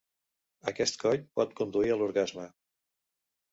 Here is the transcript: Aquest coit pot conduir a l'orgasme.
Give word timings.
Aquest 0.71 0.97
coit 1.03 1.27
pot 1.41 1.53
conduir 1.61 1.93
a 1.93 2.01
l'orgasme. 2.01 2.49